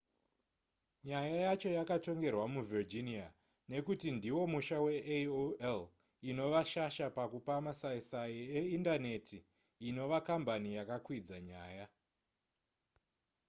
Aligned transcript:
nyaya 1.07 1.37
yacho 1.45 1.69
yakatongerwa 1.77 2.45
muvirginia 2.53 3.27
nekuti 3.71 4.07
ndiwo 4.17 4.43
musha 4.51 4.77
veaol 4.85 5.83
inova 6.29 6.61
shasha 6.71 7.07
pakupa 7.17 7.53
masaisai 7.65 8.39
eindaneti 8.57 9.39
inova 9.87 10.17
kambani 10.27 10.69
yakakwidza 10.77 11.37
nyaya 11.49 11.85